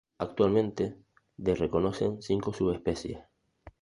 Actualmente 0.17 0.97
de 1.37 1.53
reconocen 1.53 2.23
cinco 2.23 2.53
subespecies. 2.53 3.19